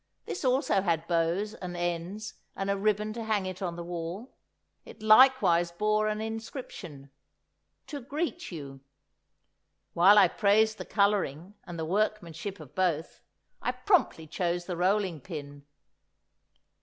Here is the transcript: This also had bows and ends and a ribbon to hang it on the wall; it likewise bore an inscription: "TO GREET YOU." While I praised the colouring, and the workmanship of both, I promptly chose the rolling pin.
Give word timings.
This 0.25 0.43
also 0.43 0.81
had 0.81 1.05
bows 1.05 1.53
and 1.53 1.77
ends 1.77 2.33
and 2.55 2.71
a 2.71 2.75
ribbon 2.75 3.13
to 3.13 3.23
hang 3.23 3.45
it 3.45 3.61
on 3.61 3.75
the 3.75 3.83
wall; 3.83 4.33
it 4.83 5.03
likewise 5.03 5.71
bore 5.71 6.07
an 6.07 6.19
inscription: 6.19 7.11
"TO 7.85 7.99
GREET 8.01 8.51
YOU." 8.51 8.79
While 9.93 10.17
I 10.17 10.27
praised 10.27 10.79
the 10.79 10.85
colouring, 10.85 11.53
and 11.65 11.77
the 11.77 11.85
workmanship 11.85 12.59
of 12.59 12.73
both, 12.73 13.21
I 13.61 13.71
promptly 13.73 14.25
chose 14.25 14.65
the 14.65 14.75
rolling 14.75 15.19
pin. 15.21 15.67